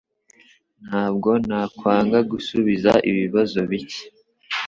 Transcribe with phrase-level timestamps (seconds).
[0.87, 4.03] Ntabwo nakwanga gusubiza ibibazo bike.